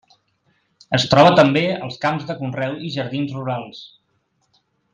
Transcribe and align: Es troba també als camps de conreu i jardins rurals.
Es 0.97 1.03
troba 1.11 1.33
també 1.39 1.63
als 1.87 1.99
camps 2.05 2.25
de 2.31 2.37
conreu 2.39 2.81
i 2.89 2.91
jardins 2.97 3.37
rurals. 3.39 3.87